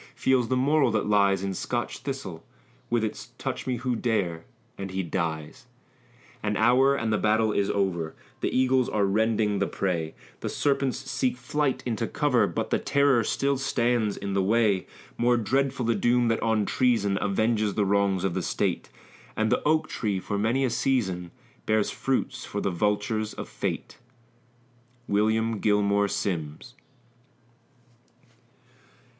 [0.15, 2.43] Feels the moral that lies in Scotch thistle,
[2.89, 5.67] With its "touch me who dare" and he dies!
[6.41, 10.97] An hour, and the battle is over; The eagles are rending the prey; The serpents
[10.97, 14.87] seek flight into cover, But the terror still stands in the way:
[15.19, 18.89] More dreadful the doom that on treason Avenges the wrongs of the state;
[19.37, 21.29] And the oak tree for many a season
[21.67, 23.99] Bears fruit for the vultures of fate!
[25.07, 26.73] WILLIAM GILMORE SIMMS.